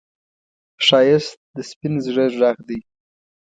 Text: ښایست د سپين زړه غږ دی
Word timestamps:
ښایست 0.85 1.35
د 1.55 1.57
سپين 1.69 1.93
زړه 2.05 2.25
غږ 2.39 2.57
دی 2.67 2.79